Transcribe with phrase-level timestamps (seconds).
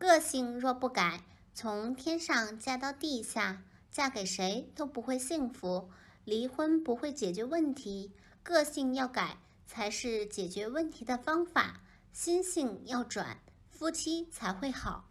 [0.00, 1.20] 个性若不改
[1.52, 5.90] 从天上嫁到地下嫁给谁都不会幸福
[6.24, 8.10] 离婚不会解决问题
[8.42, 9.36] 个性要改
[9.66, 11.82] 才是解决问题的方法
[12.14, 15.09] 心性要转夫妻才会好。